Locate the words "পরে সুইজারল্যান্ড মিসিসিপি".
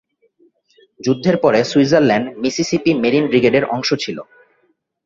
1.43-2.91